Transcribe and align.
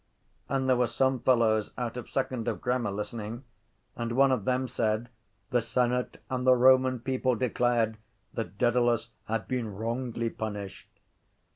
And 0.49 0.67
there 0.67 0.77
were 0.77 0.87
some 0.87 1.19
fellows 1.19 1.69
out 1.77 1.95
of 1.95 2.09
second 2.09 2.47
of 2.47 2.59
grammar 2.59 2.89
listening 2.89 3.43
and 3.95 4.13
one 4.13 4.31
of 4.31 4.45
them 4.45 4.67
said: 4.67 5.09
—The 5.51 5.61
senate 5.61 6.19
and 6.27 6.43
the 6.43 6.55
Roman 6.55 6.99
people 6.99 7.35
declared 7.35 7.97
that 8.33 8.57
Dedalus 8.57 9.09
had 9.25 9.47
been 9.47 9.71
wrongly 9.71 10.31
punished. 10.31 10.87